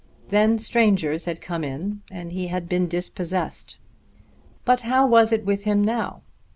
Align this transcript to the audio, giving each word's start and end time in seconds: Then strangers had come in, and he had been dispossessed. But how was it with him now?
Then 0.29 0.57
strangers 0.57 1.25
had 1.25 1.41
come 1.41 1.63
in, 1.63 2.01
and 2.09 2.31
he 2.31 2.47
had 2.47 2.67
been 2.67 2.87
dispossessed. 2.87 3.77
But 4.65 4.81
how 4.81 5.05
was 5.05 5.31
it 5.31 5.45
with 5.45 5.65
him 5.65 5.83
now? 5.83 6.23